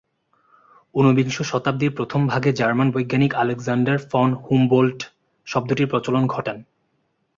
ঊনবিংশ 0.95 1.37
শতাব্দীর 1.41 1.91
প্রথম 1.91 2.21
ভাগে 2.27 2.51
জার্মান 2.53 2.87
বৈজ্ঞানিক 2.91 3.31
আলেকজান্ডার 3.35 3.97
ফন 4.11 4.29
হুমবোল্ড্ট্ 4.43 5.01
শব্দটির 5.47 5.87
প্রচলন 5.87 6.23
ঘটান। 6.27 6.57